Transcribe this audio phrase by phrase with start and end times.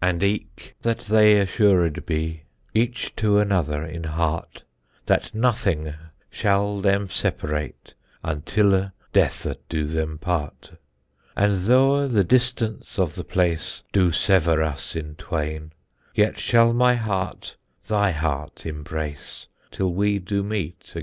[0.00, 4.62] And eicke that they assured bee Etche toe another in harte,
[5.04, 5.94] That nothinge
[6.30, 7.92] shall them seperate
[8.24, 10.78] Untylle deathe doe them parte?
[11.36, 15.72] And thoughe the dystance of the place Doe severe us in twayne,
[16.14, 20.96] Yet shall my harte thy harte imbrace Tyll we doe meete agayne.